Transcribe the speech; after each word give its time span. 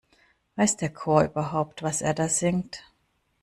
Weiß 0.55 0.77
der 0.77 0.91
Chor 0.91 1.25
überhaupt, 1.25 1.83
was 1.83 2.01
er 2.01 2.15
da 2.15 2.27
singt? 2.27 2.83